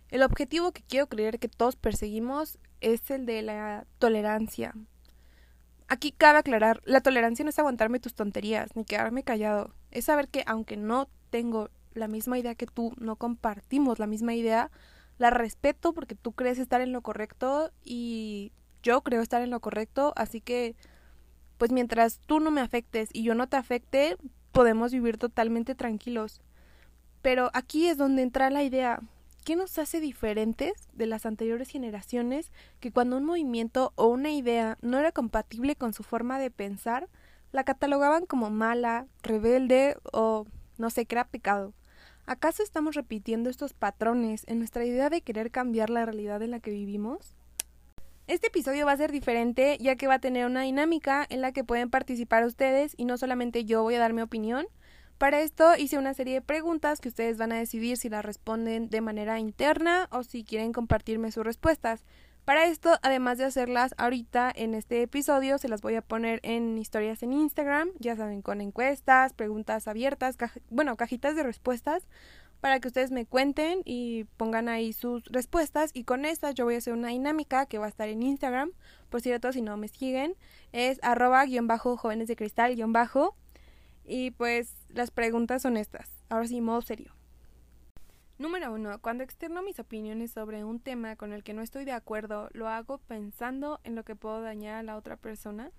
El 0.09 0.23
objetivo 0.23 0.71
que 0.71 0.83
quiero 0.83 1.07
creer 1.07 1.39
que 1.39 1.49
todos 1.49 1.75
perseguimos 1.75 2.59
es 2.81 3.09
el 3.11 3.25
de 3.25 3.41
la 3.41 3.85
tolerancia, 3.99 4.73
Aquí 5.87 6.11
cabe 6.11 6.39
aclarar, 6.39 6.81
la 6.85 7.01
tolerancia 7.01 7.43
no 7.43 7.49
es 7.49 7.59
aguantarme 7.59 7.99
tus 7.99 8.15
tonterías, 8.15 8.75
ni 8.75 8.85
quedarme 8.85 9.23
callado. 9.23 9.73
Es 9.91 10.05
saber 10.05 10.27
que 10.29 10.43
aunque 10.47 10.77
no 10.77 11.07
tengo 11.29 11.69
la 11.93 12.07
misma 12.07 12.39
idea 12.39 12.55
que 12.55 12.65
tú, 12.65 12.93
no 12.97 13.15
compartimos 13.15 13.99
la 13.99 14.07
misma 14.07 14.33
idea, 14.33 14.71
la 15.17 15.29
respeto 15.29 15.93
porque 15.93 16.15
tú 16.15 16.33
crees 16.33 16.59
estar 16.59 16.81
en 16.81 16.91
lo 16.91 17.01
correcto 17.01 17.71
y 17.83 18.51
yo 18.83 19.01
creo 19.01 19.21
estar 19.21 19.41
en 19.41 19.51
lo 19.51 19.59
correcto, 19.59 20.13
así 20.15 20.41
que 20.41 20.75
pues 21.57 21.71
mientras 21.71 22.19
tú 22.25 22.39
no 22.39 22.51
me 22.51 22.61
afectes 22.61 23.09
y 23.13 23.23
yo 23.23 23.33
no 23.35 23.47
te 23.47 23.57
afecte, 23.57 24.17
podemos 24.51 24.91
vivir 24.91 25.17
totalmente 25.17 25.75
tranquilos. 25.75 26.41
Pero 27.21 27.49
aquí 27.53 27.87
es 27.87 27.97
donde 27.97 28.23
entra 28.23 28.49
la 28.49 28.63
idea, 28.63 28.99
¿Qué 29.45 29.55
nos 29.55 29.77
hace 29.77 29.99
diferentes 29.99 30.73
de 30.93 31.05
las 31.05 31.27
anteriores 31.27 31.69
generaciones 31.69 32.51
que 32.79 32.91
cuando 32.91 33.15
un 33.15 33.25
movimiento 33.25 33.93
o 33.95 34.07
una 34.07 34.31
idea 34.31 34.79
no 34.81 34.97
era 34.97 35.11
compatible 35.11 35.75
con 35.75 35.93
su 35.93 36.01
forma 36.01 36.39
de 36.39 36.49
pensar, 36.49 37.09
la 37.51 37.63
catalogaban 37.63 38.25
como 38.25 38.49
mala, 38.49 39.05
rebelde 39.21 39.97
o 40.11 40.47
no 40.79 40.89
sé, 40.89 41.05
que 41.05 41.13
era 41.13 41.27
pecado? 41.27 41.75
¿Acaso 42.25 42.63
estamos 42.63 42.95
repitiendo 42.95 43.51
estos 43.51 43.73
patrones 43.73 44.45
en 44.47 44.57
nuestra 44.57 44.83
idea 44.83 45.11
de 45.11 45.21
querer 45.21 45.51
cambiar 45.51 45.91
la 45.91 46.05
realidad 46.05 46.41
en 46.41 46.49
la 46.49 46.59
que 46.59 46.71
vivimos? 46.71 47.35
Este 48.25 48.47
episodio 48.47 48.87
va 48.87 48.93
a 48.93 48.97
ser 48.97 49.11
diferente 49.11 49.77
ya 49.79 49.95
que 49.95 50.07
va 50.07 50.15
a 50.15 50.19
tener 50.19 50.47
una 50.47 50.63
dinámica 50.63 51.23
en 51.29 51.41
la 51.41 51.51
que 51.51 51.63
pueden 51.63 51.91
participar 51.91 52.45
ustedes 52.45 52.95
y 52.97 53.05
no 53.05 53.15
solamente 53.15 53.63
yo 53.63 53.83
voy 53.83 53.93
a 53.93 53.99
dar 53.99 54.13
mi 54.13 54.23
opinión, 54.23 54.65
para 55.17 55.41
esto 55.41 55.75
hice 55.77 55.97
una 55.97 56.13
serie 56.13 56.35
de 56.35 56.41
preguntas 56.41 56.99
que 56.99 57.09
ustedes 57.09 57.37
van 57.37 57.51
a 57.51 57.57
decidir 57.57 57.97
si 57.97 58.09
las 58.09 58.25
responden 58.25 58.89
de 58.89 59.01
manera 59.01 59.39
interna 59.39 60.07
o 60.11 60.23
si 60.23 60.43
quieren 60.43 60.73
compartirme 60.73 61.31
sus 61.31 61.45
respuestas. 61.45 62.03
Para 62.45 62.67
esto, 62.67 62.99
además 63.01 63.39
de 63.39 63.45
hacerlas 63.45 63.95
ahorita 63.97 64.51
en 64.55 64.75
este 64.75 65.01
episodio, 65.01 65.57
se 65.57 65.67
las 65.67 65.81
voy 65.81 65.95
a 65.95 66.03
poner 66.03 66.39
en 66.43 66.77
historias 66.77 67.23
en 67.23 67.33
Instagram, 67.33 67.89
ya 67.97 68.15
saben, 68.15 68.43
con 68.43 68.61
encuestas, 68.61 69.33
preguntas 69.33 69.87
abiertas, 69.87 70.37
bueno, 70.69 70.95
cajitas 70.95 71.35
de 71.35 71.41
respuestas, 71.41 72.03
para 72.61 72.79
que 72.79 72.87
ustedes 72.87 73.09
me 73.09 73.25
cuenten 73.25 73.81
y 73.83 74.25
pongan 74.37 74.69
ahí 74.69 74.93
sus 74.93 75.25
respuestas. 75.25 75.89
Y 75.93 76.03
con 76.03 76.23
estas 76.23 76.53
yo 76.53 76.65
voy 76.65 76.75
a 76.75 76.77
hacer 76.77 76.93
una 76.93 77.09
dinámica 77.09 77.65
que 77.65 77.79
va 77.79 77.87
a 77.87 77.89
estar 77.89 78.09
en 78.09 78.21
Instagram, 78.21 78.73
por 79.09 79.21
cierto, 79.21 79.51
si 79.51 79.61
no 79.61 79.75
me 79.77 79.87
siguen, 79.87 80.35
es 80.71 80.99
arroba 81.01 81.43
guion 81.45 81.65
bajo 81.65 81.97
jóvenes 81.97 82.27
de 82.27 82.35
cristal 82.35 82.75
guion 82.75 82.93
bajo. 82.93 83.35
Y 84.05 84.31
pues 84.31 84.75
las 84.89 85.11
preguntas 85.11 85.63
son 85.63 85.77
estas. 85.77 86.09
Ahora 86.29 86.47
sí, 86.47 86.61
modo 86.61 86.81
serio. 86.81 87.13
Número 88.37 88.73
uno, 88.73 88.99
cuando 89.01 89.23
externo 89.23 89.61
mis 89.61 89.79
opiniones 89.79 90.31
sobre 90.31 90.63
un 90.63 90.79
tema 90.79 91.15
con 91.15 91.31
el 91.31 91.43
que 91.43 91.53
no 91.53 91.61
estoy 91.61 91.85
de 91.85 91.93
acuerdo, 91.93 92.49
¿lo 92.51 92.67
hago 92.67 92.97
pensando 92.97 93.79
en 93.83 93.95
lo 93.95 94.03
que 94.03 94.15
puedo 94.15 94.41
dañar 94.41 94.75
a 94.75 94.83
la 94.83 94.97
otra 94.97 95.15
persona? 95.15 95.71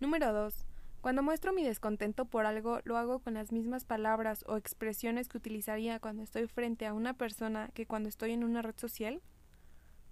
Número 0.00 0.32
dos, 0.32 0.66
cuando 1.02 1.22
muestro 1.22 1.52
mi 1.52 1.62
descontento 1.62 2.24
por 2.24 2.46
algo, 2.46 2.80
¿lo 2.84 2.96
hago 2.96 3.18
con 3.18 3.34
las 3.34 3.52
mismas 3.52 3.84
palabras 3.84 4.42
o 4.48 4.56
expresiones 4.56 5.28
que 5.28 5.36
utilizaría 5.36 6.00
cuando 6.00 6.22
estoy 6.22 6.48
frente 6.48 6.86
a 6.86 6.94
una 6.94 7.14
persona 7.14 7.70
que 7.74 7.86
cuando 7.86 8.08
estoy 8.08 8.32
en 8.32 8.42
una 8.42 8.62
red 8.62 8.74
social? 8.76 9.20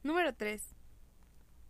Número 0.03 0.35
tres, 0.35 0.74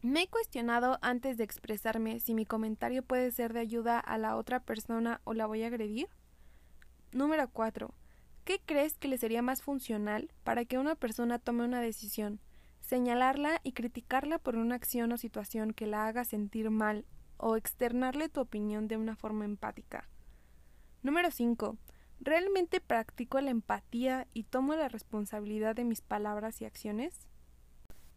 me 0.04 0.24
he 0.24 0.28
cuestionado 0.28 0.98
antes 1.00 1.38
de 1.38 1.44
expresarme 1.44 2.20
si 2.20 2.34
mi 2.34 2.44
comentario 2.44 3.02
puede 3.02 3.30
ser 3.30 3.54
de 3.54 3.60
ayuda 3.60 3.98
a 3.98 4.18
la 4.18 4.36
otra 4.36 4.60
persona 4.60 5.22
o 5.24 5.32
la 5.32 5.46
voy 5.46 5.62
a 5.62 5.68
agredir. 5.68 6.08
Número 7.12 7.48
4. 7.48 7.94
¿Qué 8.44 8.60
crees 8.66 8.98
que 8.98 9.08
le 9.08 9.16
sería 9.16 9.40
más 9.40 9.62
funcional 9.62 10.30
para 10.42 10.66
que 10.66 10.76
una 10.76 10.94
persona 10.94 11.38
tome 11.38 11.64
una 11.64 11.80
decisión? 11.80 12.38
¿Señalarla 12.80 13.62
y 13.62 13.72
criticarla 13.72 14.38
por 14.38 14.56
una 14.56 14.74
acción 14.74 15.10
o 15.10 15.16
situación 15.16 15.72
que 15.72 15.86
la 15.86 16.06
haga 16.06 16.26
sentir 16.26 16.68
mal 16.68 17.06
o 17.38 17.56
externarle 17.56 18.28
tu 18.28 18.42
opinión 18.42 18.88
de 18.88 18.98
una 18.98 19.16
forma 19.16 19.46
empática? 19.46 20.10
Número 21.02 21.30
5. 21.30 21.78
¿Realmente 22.20 22.82
practico 22.82 23.40
la 23.40 23.52
empatía 23.52 24.28
y 24.34 24.42
tomo 24.42 24.74
la 24.74 24.88
responsabilidad 24.88 25.74
de 25.74 25.84
mis 25.84 26.02
palabras 26.02 26.60
y 26.60 26.66
acciones? 26.66 27.26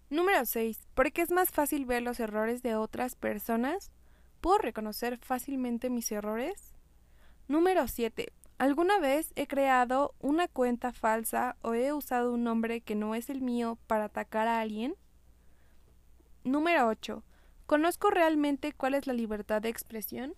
Número 0.10 0.46
6. 0.46 0.88
¿Por 0.94 1.12
qué 1.12 1.22
es 1.22 1.32
más 1.32 1.50
fácil 1.50 1.86
ver 1.86 2.02
los 2.02 2.22
errores 2.22 2.64
de 2.64 2.76
otras 2.76 3.16
personas? 3.16 3.92
¿Puedo 4.40 4.58
reconocer 4.58 5.18
fácilmente 5.18 5.90
mis 5.90 6.10
errores? 6.14 6.74
Número 7.50 7.90
7. 7.90 8.32
¿Alguna 8.58 9.00
vez 9.00 9.34
he 9.36 9.48
creado 9.48 10.16
una 10.20 10.48
cuenta 10.48 10.94
falsa 10.94 11.58
o 11.62 11.74
he 11.74 11.92
usado 11.92 12.34
un 12.34 12.46
nombre 12.46 12.80
que 12.80 12.96
no 12.96 13.16
es 13.16 13.30
el 13.30 13.42
mío 13.42 13.78
para 13.86 14.06
atacar 14.06 14.48
a 14.48 14.62
alguien? 14.62 14.96
Número 16.46 16.88
8. 16.88 17.22
¿Conozco 17.66 18.10
realmente 18.10 18.72
cuál 18.72 18.94
es 18.94 19.08
la 19.08 19.14
libertad 19.14 19.62
de 19.62 19.68
expresión? 19.68 20.36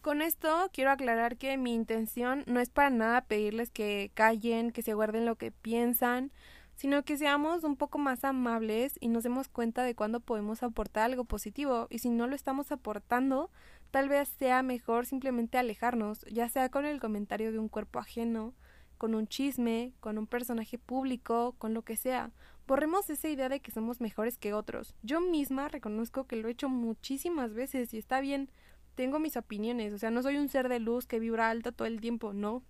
Con 0.00 0.20
esto 0.20 0.68
quiero 0.72 0.90
aclarar 0.90 1.36
que 1.36 1.56
mi 1.56 1.74
intención 1.74 2.42
no 2.48 2.58
es 2.58 2.70
para 2.70 2.90
nada 2.90 3.20
pedirles 3.20 3.70
que 3.70 4.10
callen, 4.14 4.72
que 4.72 4.82
se 4.82 4.94
guarden 4.94 5.26
lo 5.26 5.36
que 5.36 5.52
piensan, 5.52 6.32
sino 6.78 7.02
que 7.02 7.18
seamos 7.18 7.64
un 7.64 7.74
poco 7.74 7.98
más 7.98 8.22
amables 8.22 8.94
y 9.00 9.08
nos 9.08 9.24
demos 9.24 9.48
cuenta 9.48 9.82
de 9.82 9.96
cuándo 9.96 10.20
podemos 10.20 10.62
aportar 10.62 11.06
algo 11.06 11.24
positivo 11.24 11.88
y 11.90 11.98
si 11.98 12.08
no 12.08 12.28
lo 12.28 12.36
estamos 12.36 12.70
aportando, 12.70 13.50
tal 13.90 14.08
vez 14.08 14.28
sea 14.28 14.62
mejor 14.62 15.04
simplemente 15.04 15.58
alejarnos, 15.58 16.20
ya 16.30 16.48
sea 16.48 16.68
con 16.68 16.86
el 16.86 17.00
comentario 17.00 17.50
de 17.50 17.58
un 17.58 17.68
cuerpo 17.68 17.98
ajeno, 17.98 18.54
con 18.96 19.16
un 19.16 19.26
chisme, 19.26 19.92
con 19.98 20.18
un 20.18 20.28
personaje 20.28 20.78
público, 20.78 21.56
con 21.58 21.74
lo 21.74 21.82
que 21.82 21.96
sea. 21.96 22.30
Borremos 22.68 23.10
esa 23.10 23.28
idea 23.28 23.48
de 23.48 23.58
que 23.58 23.72
somos 23.72 24.00
mejores 24.00 24.38
que 24.38 24.54
otros. 24.54 24.94
Yo 25.02 25.20
misma 25.20 25.66
reconozco 25.66 26.28
que 26.28 26.36
lo 26.36 26.46
he 26.46 26.52
hecho 26.52 26.68
muchísimas 26.68 27.54
veces 27.54 27.92
y 27.92 27.98
está 27.98 28.20
bien, 28.20 28.50
tengo 28.94 29.18
mis 29.18 29.36
opiniones, 29.36 29.92
o 29.94 29.98
sea, 29.98 30.12
no 30.12 30.22
soy 30.22 30.36
un 30.36 30.48
ser 30.48 30.68
de 30.68 30.78
luz 30.78 31.08
que 31.08 31.18
vibra 31.18 31.50
alto 31.50 31.72
todo 31.72 31.88
el 31.88 32.00
tiempo, 32.00 32.32
no. 32.32 32.62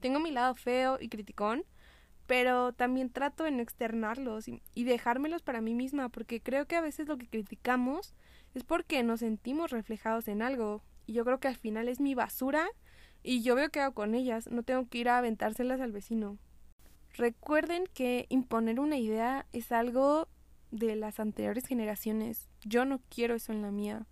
Tengo 0.00 0.20
mi 0.20 0.30
lado 0.30 0.54
feo 0.54 0.98
y 1.00 1.08
criticón, 1.08 1.64
pero 2.26 2.72
también 2.72 3.10
trato 3.10 3.44
de 3.44 3.60
externarlos 3.60 4.48
y, 4.48 4.62
y 4.74 4.84
dejármelos 4.84 5.42
para 5.42 5.60
mí 5.60 5.74
misma, 5.74 6.08
porque 6.08 6.40
creo 6.40 6.66
que 6.66 6.76
a 6.76 6.80
veces 6.80 7.08
lo 7.08 7.18
que 7.18 7.28
criticamos 7.28 8.14
es 8.54 8.64
porque 8.64 9.02
nos 9.02 9.20
sentimos 9.20 9.70
reflejados 9.70 10.28
en 10.28 10.42
algo, 10.42 10.82
y 11.06 11.12
yo 11.12 11.24
creo 11.24 11.38
que 11.38 11.48
al 11.48 11.56
final 11.56 11.88
es 11.88 12.00
mi 12.00 12.14
basura 12.14 12.66
y 13.22 13.42
yo 13.42 13.54
veo 13.54 13.70
qué 13.70 13.80
hago 13.80 13.94
con 13.94 14.14
ellas, 14.14 14.48
no 14.50 14.62
tengo 14.62 14.88
que 14.88 14.98
ir 14.98 15.08
a 15.08 15.18
aventárselas 15.18 15.80
al 15.80 15.92
vecino. 15.92 16.38
Recuerden 17.14 17.84
que 17.94 18.26
imponer 18.28 18.78
una 18.78 18.98
idea 18.98 19.46
es 19.52 19.72
algo 19.72 20.28
de 20.70 20.96
las 20.96 21.18
anteriores 21.18 21.66
generaciones. 21.66 22.50
Yo 22.64 22.84
no 22.84 23.00
quiero 23.08 23.34
eso 23.34 23.52
en 23.52 23.62
la 23.62 23.70
mía. 23.70 24.06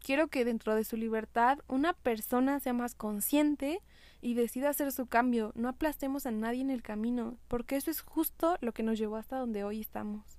Quiero 0.00 0.28
que 0.28 0.44
dentro 0.44 0.74
de 0.74 0.84
su 0.84 0.96
libertad 0.96 1.58
una 1.68 1.92
persona 1.92 2.60
sea 2.60 2.72
más 2.72 2.94
consciente 2.94 3.80
y 4.20 4.34
decida 4.34 4.70
hacer 4.70 4.92
su 4.92 5.06
cambio. 5.06 5.52
No 5.54 5.68
aplastemos 5.68 6.26
a 6.26 6.30
nadie 6.30 6.60
en 6.60 6.70
el 6.70 6.82
camino, 6.82 7.36
porque 7.48 7.76
eso 7.76 7.90
es 7.90 8.00
justo 8.00 8.56
lo 8.60 8.72
que 8.72 8.82
nos 8.82 8.98
llevó 8.98 9.16
hasta 9.16 9.38
donde 9.38 9.64
hoy 9.64 9.80
estamos. 9.80 10.38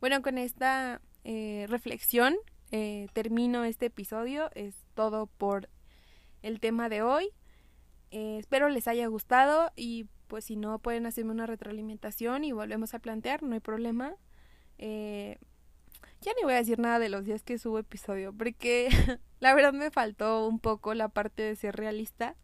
Bueno, 0.00 0.22
con 0.22 0.38
esta 0.38 1.00
eh, 1.24 1.66
reflexión 1.68 2.36
eh, 2.70 3.08
termino 3.12 3.64
este 3.64 3.86
episodio. 3.86 4.50
Es 4.54 4.74
todo 4.94 5.26
por 5.26 5.68
el 6.42 6.60
tema 6.60 6.88
de 6.88 7.02
hoy. 7.02 7.30
Eh, 8.10 8.38
espero 8.38 8.68
les 8.68 8.88
haya 8.88 9.06
gustado 9.08 9.72
y 9.76 10.06
pues 10.28 10.44
si 10.44 10.56
no 10.56 10.78
pueden 10.78 11.06
hacerme 11.06 11.32
una 11.32 11.46
retroalimentación 11.46 12.44
y 12.44 12.52
volvemos 12.52 12.94
a 12.94 12.98
plantear, 12.98 13.42
no 13.42 13.54
hay 13.54 13.60
problema. 13.60 14.14
Ya 16.20 16.32
ni 16.36 16.44
voy 16.44 16.54
a 16.54 16.58
decir 16.58 16.78
nada 16.78 16.98
de 16.98 17.08
los 17.08 17.24
días 17.24 17.42
que 17.42 17.58
subo 17.58 17.78
episodio, 17.78 18.32
porque 18.32 18.88
la 19.40 19.54
verdad 19.54 19.72
me 19.72 19.90
faltó 19.90 20.46
un 20.48 20.58
poco 20.58 20.94
la 20.94 21.08
parte 21.08 21.42
de 21.42 21.56
ser 21.56 21.76
realista. 21.76 22.36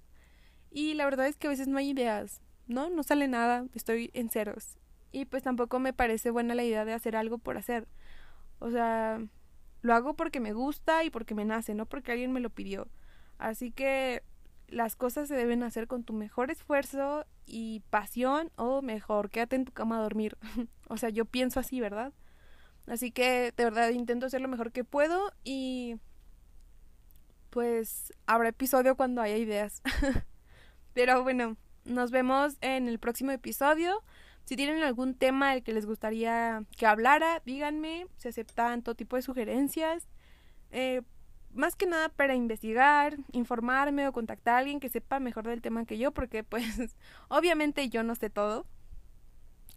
Y 0.71 0.95
la 0.95 1.05
verdad 1.05 1.27
es 1.27 1.37
que 1.37 1.49
a 1.49 1.51
veces 1.51 1.69
no 1.69 1.79
hay 1.79 1.91
ideas, 1.91 2.41
¿no? 2.67 2.89
No 2.89 3.03
sale 3.03 3.29
nada, 3.29 3.67
estoy 3.75 4.11
en 4.15 4.31
ceros. 4.31 4.79
Y 5.11 5.27
pues 5.27 5.43
tampoco 5.43 5.79
me 5.79 5.93
parece 5.93 6.31
buena 6.31 6.55
la 6.55 6.65
idea 6.65 6.85
de 6.85 6.95
hacer 6.95 7.17
algo 7.17 7.37
por 7.39 7.59
hacer. 7.59 7.87
O 8.59 8.71
sea, 8.71 9.21
lo 9.83 9.95
hago 9.95 10.15
porque 10.15 10.41
me 10.41 10.55
gusta 10.55 11.05
y 11.05 11.11
porque 11.11 11.35
me 11.35 11.45
nace, 11.45 11.75
no 11.75 11.87
porque 11.87 12.13
alguien 12.13 12.33
me 12.33 12.41
lo 12.41 12.49
pidió. 12.49 12.89
Así 13.39 13.71
que 13.71 14.23
las 14.69 14.97
cosas 14.97 15.29
se 15.29 15.35
deben 15.35 15.63
hacer 15.63 15.87
con 15.87 16.05
tu 16.05 16.15
mejor 16.15 16.51
esfuerzo 16.51 17.27
y 17.45 17.81
pasión 17.91 18.51
o 18.57 18.81
mejor, 18.81 19.29
quédate 19.29 19.57
en 19.57 19.65
tu 19.67 19.73
cama 19.73 19.99
a 19.99 20.03
dormir. 20.03 20.39
o 20.89 20.97
sea, 20.97 21.11
yo 21.11 21.27
pienso 21.27 21.61
así, 21.61 21.81
¿verdad? 21.81 22.13
Así 22.87 23.11
que 23.11 23.53
de 23.57 23.65
verdad 23.65 23.91
intento 23.91 24.27
hacer 24.27 24.41
lo 24.41 24.49
mejor 24.49 24.73
que 24.73 24.85
puedo 24.85 25.33
y 25.45 25.97
pues 27.51 28.13
habrá 28.27 28.49
episodio 28.49 28.97
cuando 28.97 29.23
haya 29.23 29.37
ideas. 29.37 29.83
Pero 30.95 31.23
bueno, 31.23 31.57
nos 31.85 32.11
vemos 32.11 32.57
en 32.61 32.89
el 32.89 32.99
próximo 32.99 33.31
episodio. 33.31 34.03
Si 34.45 34.57
tienen 34.57 34.83
algún 34.83 35.15
tema 35.15 35.53
del 35.53 35.63
que 35.63 35.73
les 35.73 35.87
gustaría 35.87 36.65
que 36.77 36.87
hablara, 36.87 37.43
díganme. 37.45 38.07
Se 38.17 38.31
aceptan 38.31 38.83
todo 38.83 38.95
tipo 38.95 39.17
de 39.17 39.23
sugerencias. 39.23 40.09
Eh, 40.71 41.03
más 41.53 41.77
que 41.77 41.87
nada 41.87 42.09
para 42.09 42.35
investigar, 42.35 43.19
informarme 43.33 44.09
o 44.09 44.13
contactar 44.13 44.55
a 44.55 44.59
alguien 44.59 44.81
que 44.81 44.89
sepa 44.89 45.21
mejor 45.21 45.47
del 45.47 45.61
tema 45.61 45.85
que 45.85 45.99
yo, 45.99 46.13
porque 46.13 46.45
pues 46.45 46.97
obviamente 47.29 47.89
yo 47.89 48.03
no 48.03 48.15
sé 48.15 48.31
todo. 48.31 48.67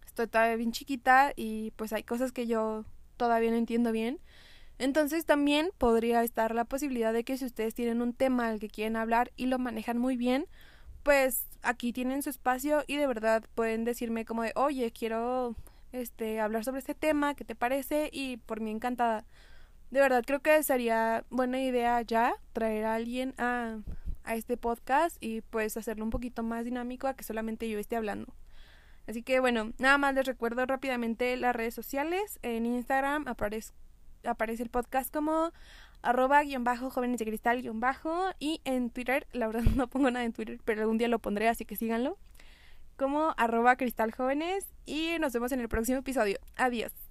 Estoy 0.07 0.27
todavía 0.27 0.55
bien 0.55 0.71
chiquita 0.71 1.33
y 1.35 1.71
pues 1.71 1.91
hay 1.91 2.03
cosas 2.03 2.31
que 2.31 2.47
yo 2.47 2.85
todavía 3.15 3.51
no 3.51 3.57
entiendo 3.57 3.91
bien. 3.91 4.19
Entonces 4.77 5.25
también 5.25 5.69
podría 5.77 6.24
estar 6.24 6.53
la 6.53 6.65
posibilidad 6.65 7.13
de 7.13 7.24
que 7.24 7.38
si 7.38 7.45
ustedes 7.45 7.74
tienen 7.74 8.01
un 8.01 8.13
tema 8.13 8.50
al 8.50 8.60
que 8.60 8.69
quieren 8.69 8.98
hablar 8.98 9.31
y 9.38 9.45
lo 9.45 9.57
manejan 9.57 9.98
muy 9.98 10.17
bien, 10.17 10.48
pues 11.03 11.45
aquí 11.62 11.93
tienen 11.93 12.24
su 12.24 12.29
espacio 12.29 12.84
y 12.88 12.98
de 12.98 13.07
verdad 13.07 13.43
pueden 13.55 13.85
decirme 13.85 14.25
como 14.25 14.44
de, 14.44 14.51
oye, 14.55 14.92
quiero 14.92 15.55
este 15.92 16.40
hablar 16.40 16.66
sobre 16.66 16.79
este 16.79 16.94
tema, 16.96 17.35
¿qué 17.35 17.46
te 17.46 17.55
parece? 17.55 18.09
Y 18.11 18.37
por 18.37 18.59
mí 18.59 18.72
encantada. 18.72 19.25
De 19.92 20.00
verdad 20.01 20.24
creo 20.25 20.42
que 20.42 20.61
sería 20.63 21.24
buena 21.29 21.61
idea 21.61 22.01
ya 22.01 22.35
traer 22.53 22.85
a 22.85 22.96
alguien 22.96 23.33
a, 23.37 23.79
a 24.24 24.35
este 24.35 24.57
podcast 24.57 25.18
y 25.22 25.42
pues 25.42 25.77
hacerlo 25.77 26.03
un 26.03 26.09
poquito 26.09 26.44
más 26.44 26.66
dinámico 26.66 27.07
a 27.07 27.13
que 27.13 27.24
solamente 27.24 27.70
yo 27.70 27.79
esté 27.79 27.96
hablando. 27.96 28.33
Así 29.07 29.22
que 29.22 29.39
bueno, 29.39 29.72
nada 29.77 29.98
más 29.98 30.15
les 30.15 30.25
recuerdo 30.25 30.65
rápidamente 30.65 31.35
las 31.37 31.55
redes 31.55 31.74
sociales. 31.74 32.39
En 32.41 32.65
Instagram 32.65 33.27
aparece, 33.27 33.74
el 34.63 34.70
podcast 34.70 35.13
como 35.13 35.51
arroba 36.01 36.44
guion 36.44 36.63
bajo 36.63 36.89
jóvenes 36.89 37.20
de 37.20 37.25
cristal 37.25 37.61
guion 37.61 37.79
bajo 37.79 38.31
y 38.39 38.61
en 38.63 38.89
Twitter, 38.89 39.27
la 39.31 39.48
verdad 39.48 39.63
no 39.75 39.87
pongo 39.87 40.11
nada 40.11 40.25
en 40.25 40.33
Twitter, 40.33 40.59
pero 40.65 40.81
algún 40.81 40.98
día 40.98 41.07
lo 41.07 41.20
pondré, 41.20 41.48
así 41.48 41.65
que 41.65 41.75
síganlo, 41.75 42.18
como 42.96 43.33
arroba 43.37 43.75
cristal 43.75 44.11
jóvenes 44.11 44.65
y 44.85 45.18
nos 45.20 45.33
vemos 45.33 45.51
en 45.51 45.59
el 45.59 45.70
próximo 45.70 46.00
episodio. 46.00 46.39
Adiós. 46.55 47.04